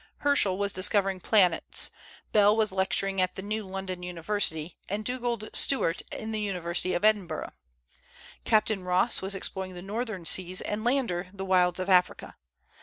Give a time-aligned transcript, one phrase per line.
[0.25, 1.91] Herschel was discovering planets.
[2.31, 7.05] Bell was lecturing at the new London University, and Dugald Stewart in the University of
[7.05, 7.51] Edinburgh.
[8.43, 12.35] Captain Ross was exploring the Northern Seas, and Lander the wilds of Africa.